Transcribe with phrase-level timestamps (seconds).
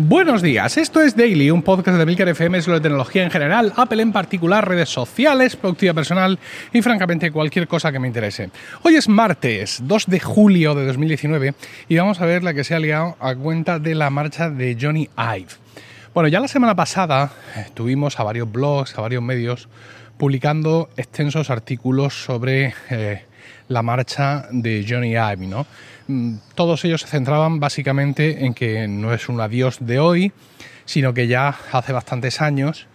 [0.00, 4.00] Buenos días, esto es Daily, un podcast de Milker FM sobre tecnología en general, Apple
[4.00, 6.38] en particular, redes sociales, productividad personal
[6.72, 8.50] y francamente cualquier cosa que me interese.
[8.84, 11.54] Hoy es martes, 2 de julio de 2019
[11.88, 14.78] y vamos a ver la que se ha liado a cuenta de la marcha de
[14.80, 15.48] Johnny Ive.
[16.14, 19.68] Bueno, ya la semana pasada eh, tuvimos a varios blogs, a varios medios
[20.16, 23.24] publicando extensos artículos sobre eh,
[23.68, 25.66] la marcha de Johnny Ive, ¿no?
[26.06, 30.32] Mm, todos ellos se centraban básicamente en que no es un adiós de hoy,
[30.84, 32.86] sino que ya hace bastantes años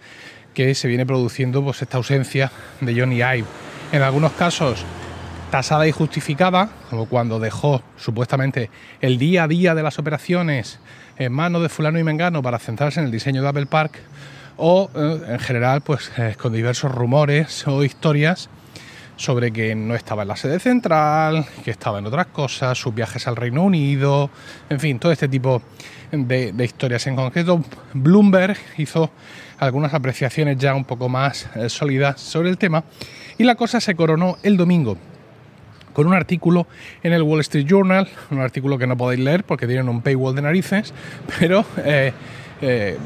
[0.52, 3.44] que se viene produciendo pues, esta ausencia de Johnny Ive.
[3.92, 4.84] En algunos casos
[5.50, 10.80] tasada y justificada, como cuando dejó supuestamente el día a día de las operaciones
[11.16, 14.00] en manos de fulano y mengano para centrarse en el diseño de Apple Park,
[14.56, 18.48] o eh, en general pues eh, con diversos rumores o historias
[19.16, 23.26] sobre que no estaba en la sede central, que estaba en otras cosas, sus viajes
[23.26, 24.30] al Reino Unido,
[24.68, 25.62] en fin, todo este tipo
[26.12, 27.06] de, historias.
[27.06, 27.62] En concreto,
[27.92, 29.10] Bloomberg hizo
[29.58, 32.84] algunas apreciaciones ya un poco más eh, sólidas sobre el tema
[33.38, 34.96] y la cosa se coronó el domingo
[35.92, 36.66] con un artículo
[37.04, 40.34] en el Wall Street Journal, un artículo que no podéis leer porque tienen un paywall
[40.34, 40.92] de narices,
[41.38, 42.12] pero eh,
[42.66, 42.96] eh,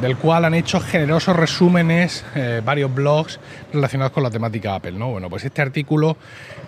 [0.00, 3.40] del cual han hecho generosos resúmenes eh, varios blogs
[3.72, 4.92] relacionados con la temática Apple.
[4.92, 5.10] ¿no?
[5.10, 6.16] Bueno, pues este artículo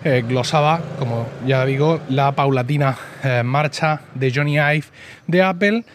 [0.03, 2.97] eh, glosaba, como ya digo, la paulatina
[3.45, 4.83] marcha de Johnny Ive
[5.27, 5.85] de Apple.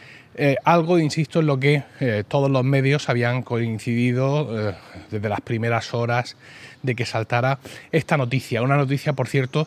[0.64, 1.82] algo, insisto, en lo que
[2.28, 4.74] todos los medios habían coincidido
[5.10, 6.36] desde las primeras horas
[6.82, 7.58] de que saltara
[7.92, 8.62] esta noticia.
[8.62, 9.66] Una noticia, por cierto,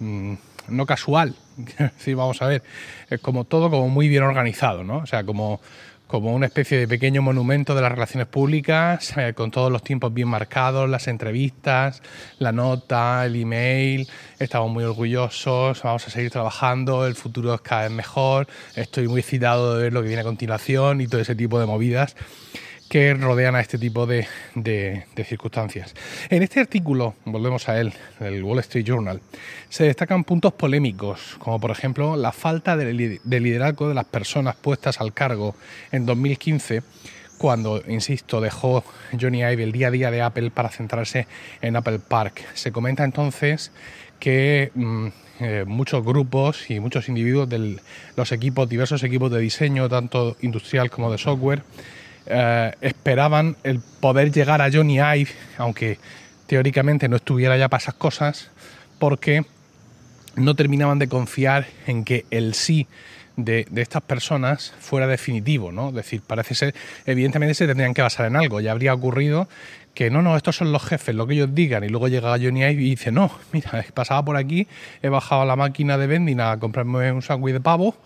[0.00, 0.34] mm,
[0.68, 1.34] no casual.
[1.98, 2.62] sí, vamos a ver,
[3.10, 4.98] es como todo como muy bien organizado, ¿no?
[4.98, 5.60] O sea, como,
[6.06, 10.12] como una especie de pequeño monumento de las relaciones públicas, eh, con todos los tiempos
[10.14, 12.02] bien marcados, las entrevistas,
[12.38, 14.08] la nota, el email.
[14.38, 19.20] Estamos muy orgullosos, vamos a seguir trabajando, el futuro es cada vez mejor, estoy muy
[19.20, 22.16] excitado de ver lo que viene a continuación y todo ese tipo de movidas
[22.88, 24.26] que rodean a este tipo de,
[25.24, 25.94] circunstancias.
[26.30, 29.20] En este artículo, volvemos a él, del Wall Street Journal,
[29.68, 35.00] se destacan puntos polémicos, como por ejemplo la falta de, liderazgo de las personas puestas
[35.00, 35.54] al cargo
[35.92, 36.82] en 2015
[37.36, 38.82] cuando, insisto, dejó
[39.18, 41.28] Johnny Ive el día a día de Apple para centrarse
[41.62, 42.44] en Apple Park.
[42.54, 43.70] Se comenta entonces
[44.18, 45.06] que mm,
[45.38, 47.78] eh, muchos grupos y muchos individuos de
[48.16, 51.62] los equipos, diversos equipos de diseño, tanto industrial como de software,
[52.28, 55.98] eh, esperaban el poder llegar a Johnny Ive, aunque
[56.46, 58.50] teóricamente no estuviera ya para esas cosas,
[58.98, 59.44] porque
[60.36, 62.86] no terminaban de confiar en que el sí
[63.36, 65.88] de, estas personas fuera definitivo, ¿no?
[65.88, 66.74] Es decir, parece ser,
[67.06, 68.60] evidentemente se tendrían que basar en algo.
[68.60, 69.48] Ya habría ocurrido
[69.94, 72.62] que no, no, estos son los jefes, lo que ellos digan, y luego llega Johnny
[72.62, 74.66] Ive y dice, no, mira, pasaba por aquí,
[75.02, 77.96] he bajado a la máquina de vending a comprarme un sándwich de pavo,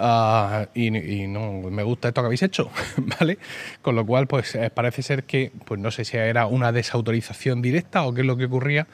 [0.00, 0.90] Ah, y,
[1.26, 2.70] no me gusta esto que habéis hecho,
[3.18, 3.38] ¿vale?
[3.82, 7.62] Con lo cual, pues eh, parece ser que, pues no sé si era una desautorización
[7.62, 8.86] directa o qué es lo que ocurría,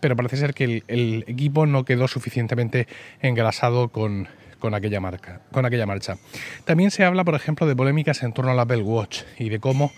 [0.00, 2.88] pero parece ser que el equipo no quedó suficientemente
[3.22, 4.28] engrasado con,
[4.60, 6.16] con aquella, marca, con aquella marcha.
[6.64, 9.90] También se habla, por ejemplo, de polémicas en torno al Apple Watch y de cómo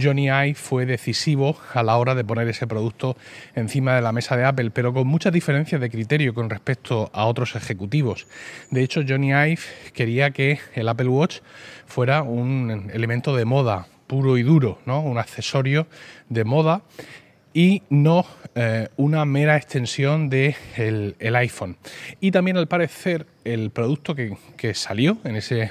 [0.00, 3.16] Johnny Ive fue decisivo a la hora de poner ese producto
[3.54, 7.24] encima de la mesa de Apple, pero con muchas diferencias de criterio con respecto a
[7.24, 8.28] otros ejecutivos.
[8.70, 9.60] De hecho, Johnny Ive
[9.92, 11.40] quería que el Apple Watch
[11.86, 15.00] fuera un elemento de moda puro y duro, ¿no?
[15.00, 15.86] un accesorio
[16.28, 16.82] de moda
[17.52, 18.24] y no
[18.54, 21.76] eh, una mera extensión del de el iPhone.
[22.20, 25.70] Y también al parecer el producto que, que, salió en ese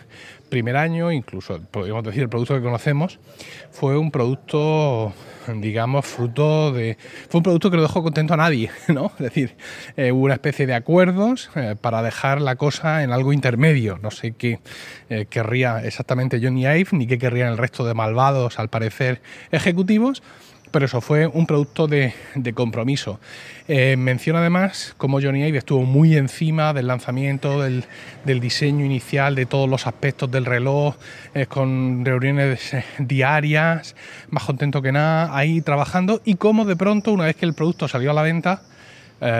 [0.50, 3.20] primer año, incluso podríamos decir el producto que conocemos,
[3.72, 5.14] fue un producto,
[5.56, 6.98] digamos, fruto de...
[7.30, 9.12] Fue un producto que no dejó contento a nadie, ¿no?
[9.20, 9.56] Es decir,
[9.98, 14.00] eh, hubo una especie de acuerdos eh, para dejar la cosa en algo intermedio.
[14.02, 14.60] No sé qué
[15.30, 20.24] querría exactamente Johnny Ive, ni qué querrían el resto de malvados, al parecer, ejecutivos,
[20.72, 22.14] pero eso fue un producto de,
[22.54, 23.20] compromiso.
[23.68, 27.86] Eh, menciona además cómo Johnny Ive estuvo muy encima del lanzamiento, del,
[28.26, 30.96] diseño inicial, de todos los aspectos del reloj,
[31.34, 33.96] eh, con reuniones eh, diarias,
[34.30, 37.88] más contento que nada, ahí trabajando, y cómo de pronto, una vez que el producto
[37.88, 38.64] salió a la venta,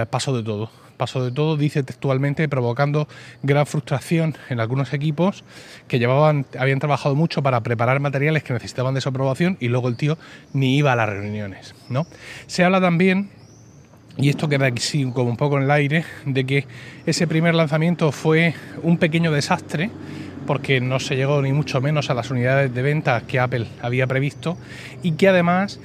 [0.10, 3.08] pasó de todo pasó de todo, dice textualmente, provocando
[3.42, 5.46] gran frustración en algunos equipos
[5.88, 9.88] que llevaban, habían trabajado mucho para preparar materiales que necesitaban de su aprobación y luego
[9.88, 10.18] el tío
[10.54, 11.74] ni iba a las reuniones.
[11.90, 12.06] ¿no?
[12.48, 13.32] Se habla también
[14.18, 16.66] y esto queda aquí como un poco en el aire, de que
[17.06, 18.54] ese primer lanzamiento fue
[18.84, 19.90] un pequeño desastre,
[20.46, 24.08] porque no se llegó ni mucho menos a las unidades de venta que Apple había
[24.08, 24.58] previsto,
[25.04, 25.80] y que además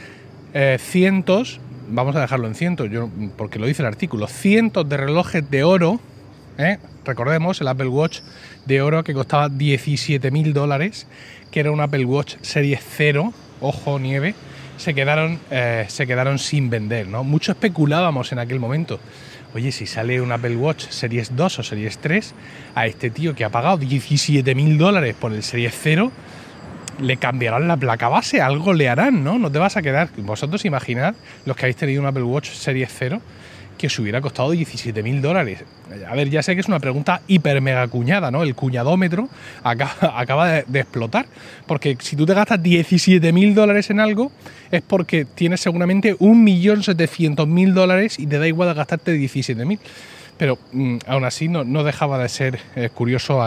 [0.52, 4.96] eh, cientos, vamos a dejarlo en cientos, yo, porque lo dice el artículo, cientos de
[4.96, 6.00] relojes de oro
[6.58, 6.78] ¿eh?
[7.04, 8.20] recordemos el Apple Watch
[8.66, 11.06] de oro que costaba 17 mil dólares,
[11.50, 14.34] que era un Apple Watch Series 0, ojo nieve,
[14.76, 17.06] se quedaron, eh, se quedaron sin vender.
[17.06, 17.25] ¿no?
[17.25, 18.98] Mucho especulábamos en aquel momento.
[19.54, 22.34] Oye, si sale un Apple Watch Series 2 o Series 3,
[22.75, 26.10] a este tío que ha pagado 17 mil dólares por el Series 0,
[27.00, 29.38] le cambiarán la placa base, algo le harán, ¿no?
[29.38, 30.08] No te vas a quedar.
[30.19, 31.14] Vosotros imaginad,
[31.46, 33.20] los que habéis tenido un Apple Watch Series 0,
[33.76, 35.64] que os hubiera costado 17 mil dólares.
[36.08, 38.43] A ver, ya sé que es una pregunta hiper mega cuñada, ¿no?
[38.43, 39.29] El cuñadómetro
[39.62, 41.26] acaba, de, explotar.
[41.67, 44.31] Porque si tú te gastas 17 mil dólares en algo,
[44.70, 49.79] es porque tienes seguramente 1.700.000 dólares y te da igual gastarte 17 mil.
[50.36, 53.40] Pero mm, aún así no, dejaba de ser eh, curioso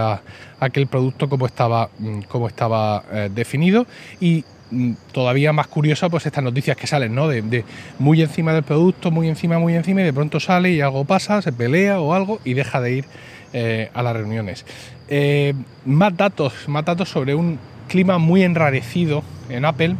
[0.59, 3.85] aquel producto como estaba, mm, estaba eh, definido.
[4.19, 7.27] Y Mm, todavía más curiosa pues estas noticias que salen, ¿no?
[7.29, 7.63] De,
[7.99, 11.41] muy encima del producto, muy encima, muy encima, y de pronto sale y algo pasa,
[11.41, 13.05] se pelea o algo y deja de ir
[13.53, 14.65] eh, a las reuniones.
[15.85, 19.95] Más datos, más datos sobre un clima muy enrarecido en Apple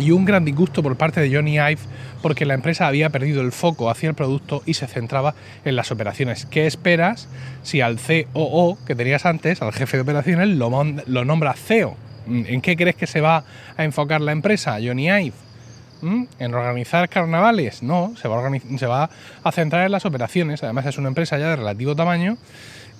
[0.00, 1.78] y un gran disgusto por parte de Johnny Ive
[2.22, 5.90] porque la empresa había perdido el foco hacia el producto y se centraba en las
[5.90, 6.46] operaciones.
[6.46, 7.28] ¿Qué esperas
[7.62, 10.70] si al COO que tenías antes, al jefe de operaciones, lo,
[11.06, 11.96] lo nombra CEO?
[12.26, 13.44] ¿En qué crees que se va
[13.76, 15.32] a enfocar la empresa, Johnny Ive?
[16.02, 16.24] ¿Mm?
[16.38, 17.82] ¿En organizar carnavales?
[17.82, 19.10] No, se va, a se va
[19.42, 20.62] a centrar en las operaciones.
[20.62, 22.36] Además es una empresa ya de relativo tamaño,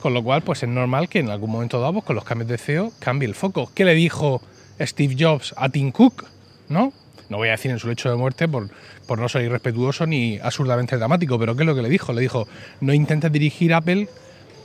[0.01, 2.49] con lo cual pues es normal que en algún momento dado, pues, con los cambios
[2.49, 3.71] de CEO, cambie el foco.
[3.75, 4.43] ¿Qué le dijo
[4.81, 6.27] Steve Jobs a Tim Cook?
[6.71, 6.95] ¿No?
[7.29, 8.71] No voy a decir en su lecho de muerte por,
[9.07, 12.15] por no ser irrespetuoso ni absurdamente dramático, pero ¿qué es lo que le dijo?
[12.15, 12.49] Le dijo,
[12.81, 14.09] no intentes dirigir Apple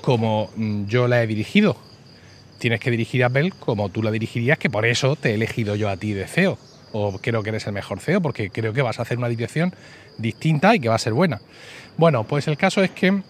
[0.01, 1.75] como mm, yo la he dirigido
[2.57, 5.89] tienes que dirigir Apple como tú la dirigirías, que por eso te he elegido yo
[5.89, 6.57] a ti de CEO.
[6.93, 9.73] O creo que eres el mejor CEO, porque creo que vas a hacer una dirección
[10.17, 11.41] distinta y que va a ser buena.
[11.97, 13.21] Bueno, pues el caso es que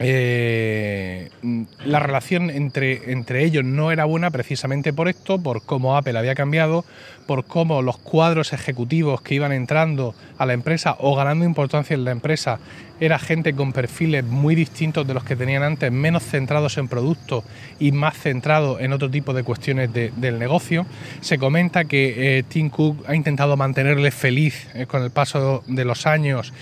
[0.00, 1.30] eh,
[1.84, 6.36] la relación entre, entre ellos no era buena precisamente por esto, por cómo Apple había
[6.36, 6.84] cambiado,
[7.26, 12.04] por cómo los cuadros ejecutivos que iban entrando a la empresa o ganando importancia en
[12.04, 12.58] la empresa
[13.00, 17.44] era gente con perfiles muy distintos de los que tenían antes, menos centrados en productos
[17.78, 20.86] y más centrados en otro tipo de cuestiones del negocio.
[21.20, 25.84] Se comenta que eh, Tim Cook ha intentado mantenerle feliz eh, con el paso de
[25.84, 26.52] los años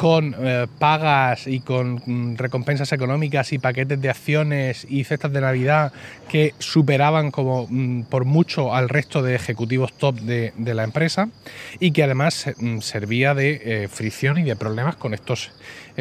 [0.00, 5.42] con eh, pagas y con mm, recompensas económicas y paquetes de acciones y cestas de
[5.42, 5.92] Navidad
[6.26, 11.28] que superaban como mm, por mucho al resto de ejecutivos top de, la empresa
[11.80, 15.50] y que además mm, servía de eh, fricción y de problemas con estos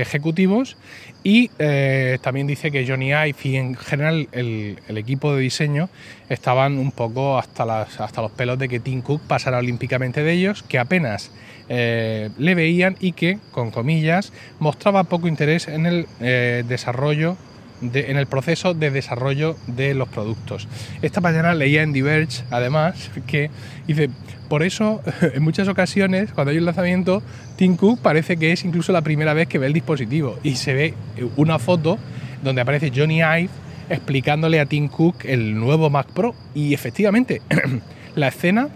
[0.01, 0.77] ejecutivos
[1.23, 5.89] y eh, también dice que Johnny Ive y en general el, equipo de diseño
[6.29, 10.63] estaban un poco hasta, hasta los pelos de que Tim Cook pasara olímpicamente de ellos,
[10.63, 11.31] que apenas
[11.67, 17.37] eh, le veían y que, con comillas, mostraba poco interés en el eh, desarrollo
[17.81, 20.67] en el proceso de desarrollo de los productos.
[21.01, 23.49] Esta mañana leía en Diverge, además, que
[23.87, 24.09] dice,
[24.47, 27.23] por eso en muchas ocasiones, cuando hay un lanzamiento,
[27.55, 30.73] Tim Cook parece que es incluso la primera vez que ve el dispositivo y se
[30.73, 30.93] ve
[31.37, 31.97] una foto
[32.43, 33.49] donde aparece Johnny Ive
[33.89, 37.41] explicándole a Tim Cook el nuevo Mac Pro y efectivamente
[38.15, 38.69] la escena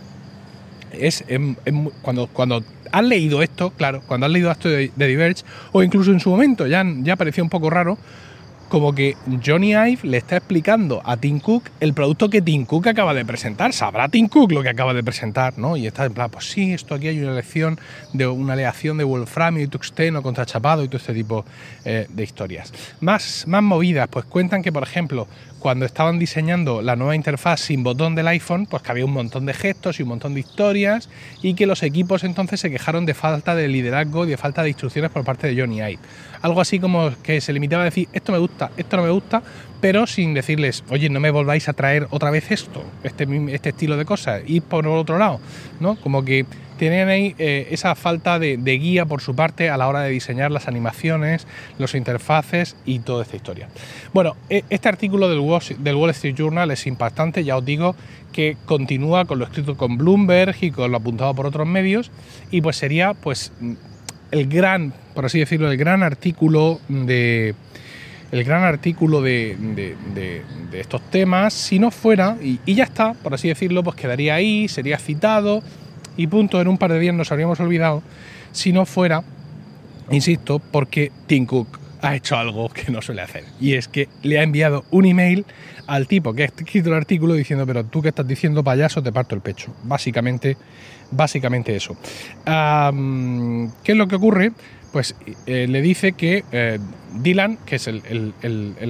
[0.91, 1.23] es,
[2.01, 6.19] cuando, cuando has leído esto, claro, cuando has leído esto de, Diverge, o incluso en
[6.19, 7.97] su momento ya, ya parecía un poco raro,
[8.73, 9.15] como que
[9.45, 13.23] Johnny Ive le está explicando a Tim Cook el producto que Tim Cook acaba de
[13.23, 13.71] presentar.
[13.71, 15.77] Sabrá Tim Cook lo que acaba de presentar, ¿no?
[15.77, 17.79] Y está en plan, pues sí, esto aquí hay una lección
[18.13, 21.45] de una aleación de wolframio y tuxteno contra chapado y todo este tipo
[21.85, 22.73] eh, de historias.
[22.99, 25.27] Más, más movidas, pues cuentan que, por ejemplo,
[25.63, 29.45] cuando estaban diseñando la nueva interfaz sin botón del iPhone, pues que había un montón
[29.45, 31.07] de gestos y un montón de historias
[31.41, 34.67] y que los equipos entonces se quejaron de falta de liderazgo y de falta de
[34.67, 35.99] instrucciones por parte de Johnny Ive.
[36.41, 39.41] Algo así como que se limitaba a decir, esto me gusta, esto no me gusta,
[39.81, 43.97] pero sin decirles, oye, no me volváis a traer otra vez esto, este, este estilo
[43.97, 45.39] de cosas, y por otro lado,
[45.79, 45.95] ¿no?
[45.97, 46.45] Como que
[46.77, 50.51] tienen ahí eh, esa falta de, guía por su parte a la hora de diseñar
[50.51, 53.69] las animaciones, los interfaces y toda esta historia.
[54.13, 57.95] Bueno, e, este artículo del Wall, Street Journal es impactante, ya os digo
[58.31, 62.11] que continúa con lo escrito con Bloomberg y con lo apuntado por otros medios
[62.51, 63.51] y pues sería pues
[64.31, 67.53] el gran, por así decirlo, el gran artículo de
[68.33, 69.55] el gran artículo de,
[70.73, 74.97] estos temas, si no fuera, y, ya está, por así decirlo, pues quedaría ahí, sería
[74.97, 75.61] citado,
[76.17, 78.01] y punto, en un par de días nos habríamos olvidado
[78.51, 79.23] si no fuera,
[80.09, 83.45] insisto, porque Tim Cook ha hecho algo que no suele hacer.
[83.61, 85.45] Y es que le ha enviado un email
[85.85, 89.11] al tipo que ha escrito el artículo diciendo, pero tú que estás diciendo payaso, te
[89.11, 89.71] parto el pecho.
[89.83, 90.57] Básicamente,
[91.11, 91.95] básicamente eso.
[92.45, 94.53] ¿Qué es lo que ocurre?
[94.93, 95.15] Pues
[95.47, 96.77] eh, le dice que eh,
[97.15, 98.33] Dylan, que es el,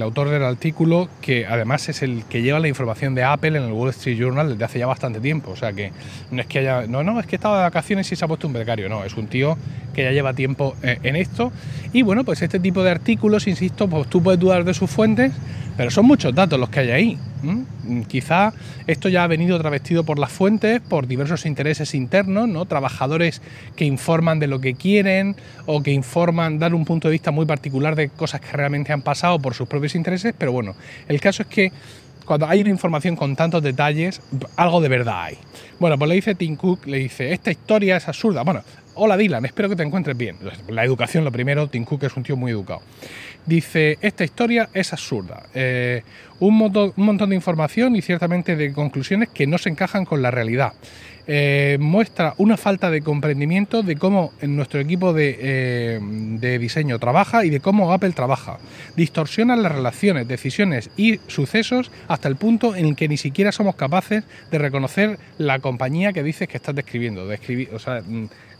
[0.02, 3.72] autor del artículo, que además es el que lleva la información de Apple en el
[3.72, 5.50] Wall Street Journal desde hace ya bastante tiempo.
[5.50, 5.92] O sea que
[6.30, 6.86] no es que haya.
[6.86, 8.88] No, no, es que estaba de vacaciones y se ha puesto un becario.
[8.90, 9.56] No, es un tío
[9.94, 11.52] que ya lleva tiempo eh, en esto.
[11.94, 15.32] Y bueno, pues este tipo de artículos, insisto, pues tú puedes dudar de sus fuentes,
[15.78, 17.18] pero son muchos datos los que hay ahí.
[18.08, 18.52] Quizá
[18.86, 22.64] esto ya ha venido travestido por las fuentes, por diversos intereses internos, ¿no?
[22.66, 23.42] Trabajadores
[23.76, 25.36] que informan de lo que quieren
[25.66, 29.02] o que informan, dar un punto de vista muy particular de cosas que realmente han
[29.02, 30.74] pasado por sus propios intereses, pero bueno,
[31.08, 31.72] el caso es que
[32.24, 34.20] cuando hay una información con tantos detalles,
[34.56, 35.38] algo de verdad hay.
[35.78, 38.42] Bueno, pues le dice Tim Cook, le dice, esta historia es absurda.
[38.42, 38.62] Bueno,
[38.94, 40.36] hola Dylan, espero que te encuentres bien.
[40.68, 42.82] La educación, lo primero, Tim Cook es un tío muy educado.
[43.46, 45.44] Dice, esta historia es absurda.
[45.54, 46.02] Eh,
[46.40, 50.72] un, montón, de información y ciertamente de conclusiones que no se encajan con la realidad.
[51.26, 57.50] Eh, muestra una falta de comprendimiento de cómo nuestro equipo eh, de, diseño trabaja y
[57.50, 58.58] de cómo Apple trabaja.
[58.96, 64.24] Distorsiona las relaciones, decisiones y sucesos hasta el punto en que ni siquiera somos capaces
[64.50, 67.26] de reconocer la compañía que dices que estás describiendo.
[67.26, 68.02] De o sea,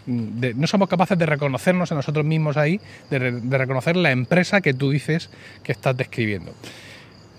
[0.07, 2.81] no somos capaces de reconocernos a nosotros mismos ahí,
[3.11, 3.19] de,
[3.59, 5.31] reconocer la empresa que tú dices
[5.63, 6.53] que estás describiendo.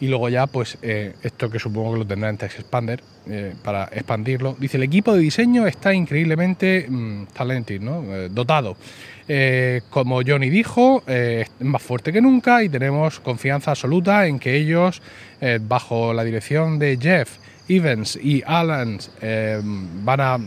[0.02, 3.54] Y luego ya, pues eh, esto que supongo que lo tendrá en Text Expander eh,
[3.64, 4.56] para expandirlo.
[4.60, 7.24] Dice, el equipo de diseño está increíblemente mm,
[7.80, 8.04] ¿no?
[8.14, 8.76] Eh, dotado.
[9.90, 15.02] como Johnny dijo, es más fuerte que nunca y tenemos confianza absoluta en que ellos,
[15.62, 20.38] bajo la dirección de Jeff, Evans y Alan eh, van a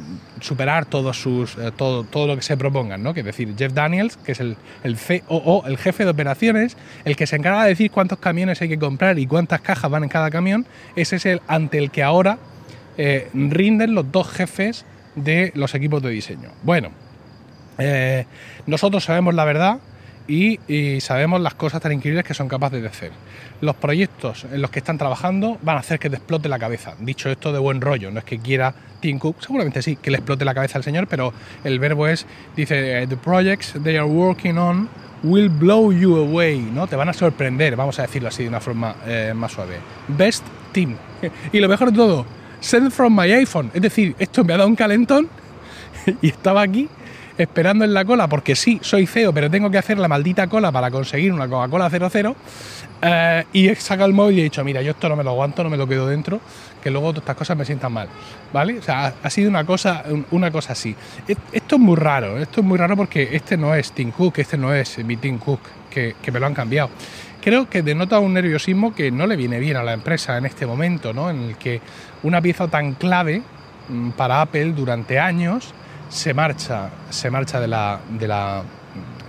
[0.40, 3.12] superar todos sus, eh, todo, todo lo que se propongan, ¿no?
[3.12, 7.16] Que es decir, Jeff Daniels, que es el, el COO, el jefe de operaciones, el
[7.16, 10.08] que se encarga de decir cuántos camiones hay que comprar y cuántas cajas van en
[10.08, 12.38] cada camión, ese es el ante el que ahora
[12.96, 14.84] eh, rinden los dos jefes
[15.16, 16.50] de los equipos de diseño.
[16.62, 16.90] Bueno,
[18.66, 19.78] nosotros sabemos la verdad
[20.28, 23.12] y, sabemos las cosas tan increíbles que son capaces de hacer.
[23.60, 26.94] Los proyectos en los que están trabajando van a hacer que te explote la cabeza.
[27.00, 30.18] Dicho esto de buen rollo, no es que quiera Tim Cook, seguramente sí, que le
[30.18, 31.32] explote la cabeza al señor, pero
[31.64, 34.88] el verbo es, dice, the projects they are working on
[35.22, 36.86] will blow you away, ¿no?
[36.86, 39.78] Te van a sorprender, vamos a decirlo así de una forma eh, más suave.
[40.08, 40.96] Best team.
[41.52, 42.26] Y lo mejor de todo,
[42.60, 43.70] send from my iPhone.
[43.74, 45.28] Es decir, esto me ha dado un calentón
[46.22, 46.88] y estaba aquí
[47.38, 50.72] esperando en la cola, porque sí, soy feo, pero tengo que hacer la maldita cola
[50.72, 52.36] para conseguir una Coca-Cola 00.
[53.00, 55.30] Eh, y he sacado el móvil y he dicho, mira, yo esto no me lo
[55.30, 56.40] aguanto, no me lo quedo dentro,
[56.82, 58.08] que luego todas estas cosas me sientan mal.
[58.52, 58.78] ¿Vale?
[58.78, 60.94] O sea, ha sido una cosa, una cosa así.
[61.52, 64.58] Esto es muy raro, esto es muy raro porque este no es Tim Cook, este
[64.58, 66.90] no es mi Tim Cook, que, que me lo han cambiado
[67.40, 70.66] creo que denota un nerviosismo que no le viene bien a la empresa en este
[70.66, 71.30] momento, ¿no?
[71.30, 71.80] En el que
[72.22, 73.42] una pieza tan clave
[73.88, 75.72] mm, para Apple durante años
[76.08, 78.62] se marcha, se marcha de la, de la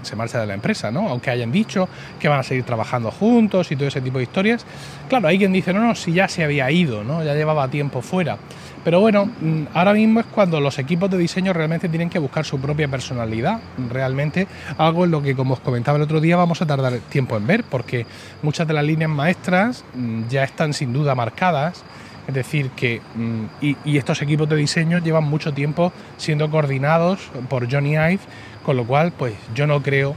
[0.01, 1.09] se marcha de la empresa, ¿no?
[1.09, 1.88] Aunque hayan dicho
[2.19, 4.65] que van a seguir trabajando juntos y todo ese tipo de historias.
[5.07, 7.24] Claro, hay quien dice, no, no, si ya se había ido, ¿no?
[7.24, 8.38] Ya llevaba tiempo fuera.
[8.83, 12.45] Pero bueno, mm, ahora mismo es cuando los equipos de diseño realmente tienen que buscar
[12.45, 13.59] su propia personalidad,
[13.89, 17.36] realmente algo en lo que, como os comentaba el otro día, vamos a tardar tiempo
[17.36, 18.05] en ver, porque
[18.41, 21.83] muchas de las líneas maestras mm, ya están sin duda marcadas
[22.29, 27.19] es decir, que mm, y, estos equipos de diseño llevan mucho tiempo siendo coordinados
[27.50, 28.19] por Johnny Ive,
[28.63, 30.15] con lo cual, pues yo no creo,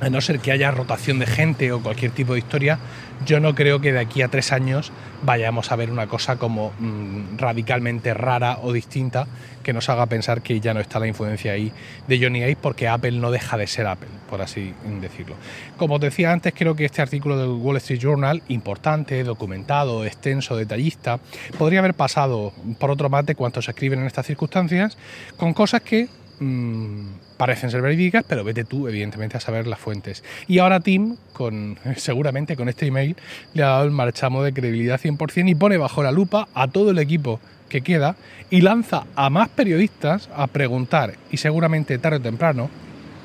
[0.00, 2.78] a no ser que haya rotación de gente o cualquier tipo de historia,
[3.26, 4.92] yo no creo que de aquí a tres años
[5.22, 9.26] vayamos a ver una cosa como mm, radicalmente rara o distinta
[9.62, 11.70] que nos haga pensar que ya no está la influencia ahí
[12.08, 15.36] de Johnny Ive porque Apple no deja de ser Apple, por así decirlo.
[15.76, 20.56] Como os decía antes, creo que este artículo del Wall Street Journal, importante, documentado, extenso,
[20.56, 21.20] detallista,
[21.58, 24.96] podría haber pasado por otro mate cuanto se escriben en estas circunstancias,
[25.36, 26.08] con cosas que
[26.40, 30.24] Mm, parecen ser verídicas, pero vete tú, evidentemente, a saber las fuentes.
[30.48, 33.14] Y ahora Tim, con, seguramente con este email,
[33.52, 36.90] le ha dado el marchamo de credibilidad 100% y pone bajo la lupa a todo
[36.90, 38.16] el equipo que queda
[38.48, 42.70] y lanza a más periodistas a preguntar, y seguramente tarde o temprano,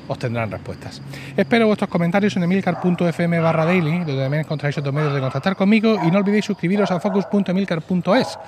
[0.08, 1.02] os tendrán respuestas.
[1.36, 5.98] Espero vuestros comentarios en emilcar.fm barra daily, donde también encontraréis otros medios de contactar conmigo
[6.02, 8.38] y no olvidéis suscribiros a focus.emilcar.es,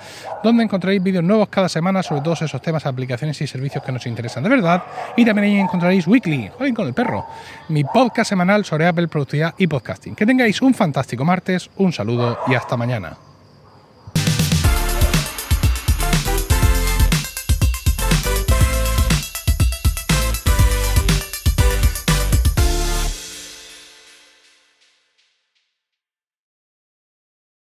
[0.43, 4.05] donde encontraréis vídeos nuevos cada semana sobre todos esos temas, aplicaciones y servicios que nos
[4.05, 4.83] interesan de verdad.
[5.15, 7.25] Y también ahí encontraréis Weekly, Joven con el perro,
[7.69, 10.15] mi podcast semanal sobre Apple, productividad y podcasting.
[10.15, 13.28] Que tengáis un fantástico martes, un saludo y hasta mañana.